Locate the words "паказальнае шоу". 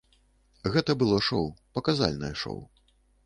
1.79-2.59